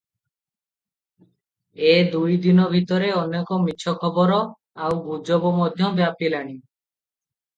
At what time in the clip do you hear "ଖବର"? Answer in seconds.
4.05-4.39